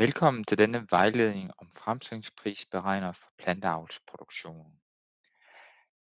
Velkommen 0.00 0.44
til 0.44 0.58
denne 0.58 0.86
vejledning 0.90 1.50
om 1.58 1.70
fremstillingsprisberegner 1.76 3.12
for 3.12 3.30
planteavlsproduktionen. 3.38 4.80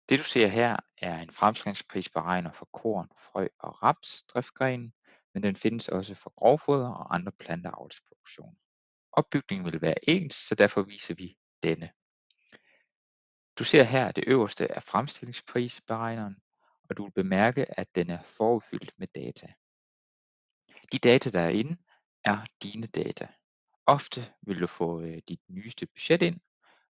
Det 0.09 0.19
du 0.19 0.23
ser 0.23 0.47
her 0.47 0.77
er 0.97 1.19
en 1.19 1.31
fremstillingsprisberegner 1.31 2.51
for 2.51 2.65
korn, 2.73 3.09
frø 3.15 3.47
og 3.59 3.83
raps 3.83 4.23
driftgrenen, 4.23 4.93
men 5.33 5.43
den 5.43 5.55
findes 5.55 5.89
også 5.89 6.15
for 6.15 6.33
grovfoder 6.35 6.89
og 6.89 7.15
andre 7.15 7.31
planteavlsproduktioner. 7.31 8.55
Opbygningen 9.11 9.65
vil 9.65 9.81
være 9.81 10.09
ens, 10.09 10.35
så 10.35 10.55
derfor 10.55 10.81
viser 10.81 11.15
vi 11.15 11.37
denne. 11.63 11.91
Du 13.59 13.63
ser 13.63 13.83
her 13.83 14.11
det 14.11 14.23
øverste 14.27 14.75
af 14.75 14.83
fremstillingsprisberegneren, 14.83 16.35
og 16.89 16.97
du 16.97 17.03
vil 17.03 17.11
bemærke, 17.11 17.79
at 17.79 17.95
den 17.95 18.09
er 18.09 18.23
forudfyldt 18.23 18.93
med 18.97 19.07
data. 19.07 19.53
De 20.91 20.99
data, 20.99 21.29
der 21.29 21.41
er 21.41 21.49
inde, 21.49 21.77
er 22.23 22.45
dine 22.63 22.87
data. 22.87 23.27
Ofte 23.87 24.33
vil 24.41 24.61
du 24.61 24.67
få 24.67 25.01
øh, 25.01 25.21
dit 25.27 25.39
nyeste 25.49 25.85
budget 25.85 26.21
ind, 26.21 26.39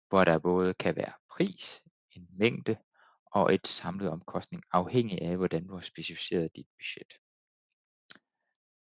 hvor 0.09 0.23
der 0.23 0.39
både 0.39 0.73
kan 0.73 0.95
være 0.95 1.13
pris, 1.29 1.83
en 2.11 2.27
mængde 2.31 2.77
og 3.25 3.53
et 3.53 3.67
samlet 3.67 4.09
omkostning, 4.09 4.63
afhængig 4.71 5.21
af 5.21 5.37
hvordan 5.37 5.67
du 5.67 5.73
har 5.73 5.81
specificeret 5.81 6.55
dit 6.55 6.67
budget. 6.77 7.13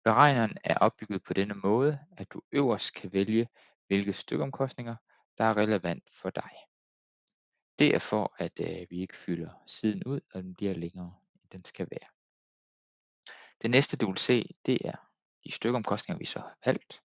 Beregneren 0.03 0.57
er 0.63 0.77
opbygget 0.77 1.23
på 1.23 1.33
denne 1.33 1.53
måde, 1.53 1.99
at 2.17 2.31
du 2.31 2.41
øverst 2.51 2.93
kan 2.93 3.13
vælge, 3.13 3.47
hvilke 3.87 4.13
stykomkostninger, 4.13 4.95
der 5.37 5.43
er 5.43 5.57
relevant 5.57 6.03
for 6.21 6.29
dig. 6.29 6.51
Det 7.79 7.95
er 7.95 7.99
for, 7.99 8.35
at 8.37 8.59
øh, 8.59 8.87
vi 8.89 9.01
ikke 9.01 9.17
fylder 9.17 9.63
siden 9.67 10.03
ud, 10.03 10.21
og 10.33 10.43
den 10.43 10.53
bliver 10.55 10.73
længere, 10.73 11.15
end 11.35 11.49
den 11.49 11.65
skal 11.65 11.87
være. 11.91 12.09
Det 13.61 13.71
næste, 13.71 13.97
du 13.97 14.07
vil 14.07 14.17
se, 14.17 14.55
det 14.65 14.77
er 14.85 15.09
de 15.43 15.51
stykkeomkostninger, 15.51 16.19
vi 16.19 16.25
så 16.25 16.39
har 16.39 16.57
valgt 16.65 17.01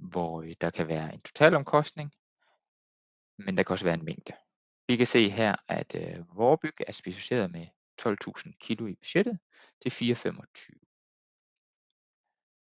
hvor 0.00 0.42
øh, 0.42 0.54
der 0.60 0.70
kan 0.70 0.88
være 0.88 1.14
en 1.14 1.20
totalomkostning, 1.20 2.12
men 3.38 3.56
der 3.56 3.62
kan 3.62 3.72
også 3.74 3.84
være 3.84 3.94
en 3.94 4.04
mængde. 4.04 4.32
Vi 4.86 4.96
kan 4.96 5.06
se 5.06 5.30
her, 5.30 5.56
at 5.68 5.94
øh, 5.94 6.36
Vorbyg 6.36 6.74
er 6.86 6.92
specificeret 6.92 7.52
med 7.52 7.66
12.000 8.02 8.52
kilo 8.60 8.86
i 8.86 8.94
budgettet 8.94 9.38
til 9.82 10.14
4,25. 10.14 10.90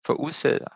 For 0.05 0.13
udsæder 0.13 0.67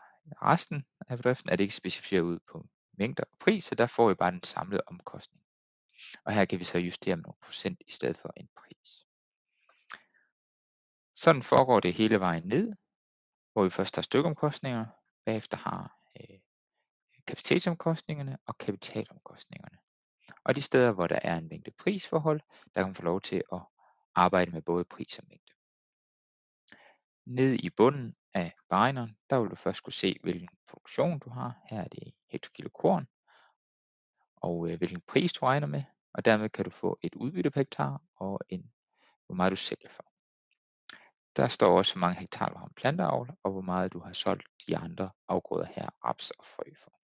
resten 0.41 0.85
af 1.09 1.17
bedriften 1.17 1.49
er 1.49 1.55
det 1.55 1.63
ikke 1.63 1.75
specificeret 1.75 2.21
ud 2.21 2.39
på 2.51 2.67
mængder 2.97 3.23
og 3.31 3.37
pris, 3.39 3.63
så 3.63 3.75
der 3.75 3.87
får 3.87 4.09
vi 4.09 4.13
bare 4.13 4.31
den 4.31 4.43
samlede 4.43 4.83
omkostning. 4.87 5.43
Og 6.25 6.33
her 6.33 6.45
kan 6.45 6.59
vi 6.59 6.63
så 6.63 6.77
justere 6.77 7.15
med 7.15 7.23
nogle 7.23 7.37
procent 7.43 7.81
i 7.87 7.91
stedet 7.91 8.17
for 8.17 8.33
en 8.37 8.49
pris. 8.55 9.07
Sådan 11.15 11.43
foregår 11.43 11.79
det 11.79 11.93
hele 11.93 12.19
vejen 12.19 12.43
ned, 12.47 12.73
hvor 13.53 13.63
vi 13.63 13.69
først 13.69 13.95
har 13.95 14.01
stykkeomkostninger, 14.01 14.85
bagefter 15.25 15.57
har 15.57 15.97
øh, 16.19 16.39
kapacitetsomkostningerne 17.33 18.37
og 18.45 18.57
kapitalomkostningerne. 18.57 19.77
Og 20.43 20.55
de 20.55 20.61
steder, 20.61 20.91
hvor 20.91 21.07
der 21.07 21.19
er 21.21 21.37
en 21.37 21.47
mængde 21.47 21.71
prisforhold, 21.71 22.41
der 22.75 22.81
kan 22.81 22.85
man 22.85 22.95
få 22.95 23.03
lov 23.03 23.21
til 23.21 23.43
at 23.53 23.61
arbejde 24.15 24.51
med 24.51 24.61
både 24.61 24.85
pris 24.85 25.19
og 25.19 25.25
mængde. 25.27 25.53
Nede 27.25 27.57
i 27.57 27.69
bunden 27.69 28.15
af 28.33 28.53
beregneren, 28.69 29.17
der 29.29 29.39
vil 29.39 29.49
du 29.49 29.55
først 29.55 29.83
kunne 29.83 29.93
se, 29.93 30.19
hvilken 30.23 30.49
produktion 30.67 31.19
du 31.19 31.29
har. 31.29 31.61
Her 31.69 31.81
er 31.81 31.87
det 31.87 32.13
hektokilo 32.31 32.69
korn, 32.69 33.07
og 34.35 34.69
øh, 34.69 34.77
hvilken 34.77 35.01
pris 35.01 35.33
du 35.33 35.45
regner 35.45 35.67
med, 35.67 35.83
og 36.13 36.25
dermed 36.25 36.49
kan 36.49 36.65
du 36.65 36.71
få 36.71 36.99
et 37.01 37.15
udbytte 37.15 37.51
per 37.51 37.59
hektar 37.59 38.01
og 38.15 38.39
en, 38.49 38.71
hvor 39.25 39.35
meget 39.35 39.51
du 39.51 39.55
sælger 39.55 39.89
for. 39.89 40.05
Der 41.35 41.47
står 41.47 41.77
også, 41.77 41.93
hvor 41.93 41.99
mange 41.99 42.19
hektar 42.19 42.49
du 42.49 42.57
har 42.57 42.65
om 42.65 42.73
planteavl, 42.75 43.35
og 43.43 43.51
hvor 43.51 43.61
meget 43.61 43.93
du 43.93 43.99
har 43.99 44.13
solgt 44.13 44.47
de 44.67 44.77
andre 44.77 45.09
afgrøder 45.27 45.67
her, 45.75 45.89
raps 46.05 46.31
og 46.31 46.45
frø 46.45 46.63
for. 46.83 47.02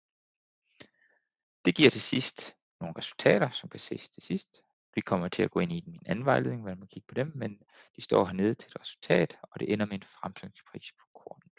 Det 1.69 1.75
giver 1.75 1.89
til 1.89 2.01
sidst 2.01 2.55
nogle 2.81 2.95
resultater, 2.97 3.49
som 3.51 3.69
kan 3.69 3.79
ses 3.79 4.09
til 4.09 4.23
sidst. 4.23 4.61
Vi 4.95 5.01
kommer 5.01 5.27
til 5.27 5.43
at 5.43 5.51
gå 5.51 5.59
ind 5.59 5.71
i 5.71 5.83
min 5.87 6.01
anden 6.05 6.25
vejledning, 6.25 6.61
hvordan 6.61 6.79
man 6.79 6.87
kigger 6.87 7.07
på 7.07 7.13
dem, 7.13 7.31
men 7.35 7.61
de 7.95 8.01
står 8.01 8.25
hernede 8.25 8.53
til 8.53 8.67
et 8.67 8.81
resultat, 8.81 9.37
og 9.41 9.59
det 9.59 9.73
ender 9.73 9.85
med 9.85 9.95
en 9.95 10.03
fremstillingspris 10.03 10.91
på 10.99 11.05
kornet. 11.13 11.51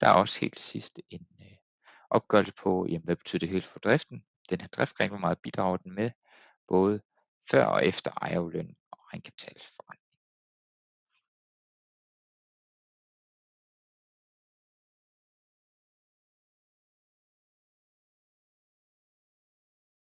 Der 0.00 0.08
er 0.08 0.12
også 0.12 0.40
helt 0.40 0.56
til 0.56 0.64
sidst 0.64 1.00
en 1.10 1.26
øh, 1.40 1.56
opgørelse 2.10 2.54
på, 2.54 2.86
jamen, 2.86 3.04
hvad 3.04 3.16
betyder 3.16 3.38
det 3.38 3.48
helt 3.48 3.64
for 3.64 3.78
driften. 3.78 4.24
Den 4.50 4.60
her 4.60 4.68
driftgren, 4.68 5.08
hvor 5.08 5.18
meget 5.18 5.38
bidrager 5.38 5.76
den 5.76 5.94
med, 5.94 6.10
både 6.68 7.00
før 7.50 7.64
og 7.64 7.86
efter 7.86 8.10
ejerløn 8.22 8.76
og 8.90 8.98
egenkapital 9.12 9.62